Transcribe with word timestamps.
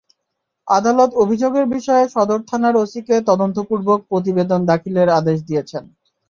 আদালত 0.67 1.11
অভিযোগের 1.23 1.65
বিষয়ে 1.75 2.05
সদর 2.07 2.39
থানার 2.49 2.75
ওসিকে 2.75 3.15
তদন্তপূর্বক 3.29 3.99
প্রতিবেদন 4.09 4.59
দাখিলের 4.71 5.09
আদেশ 5.19 5.37
দিয়েছেন। 5.47 5.83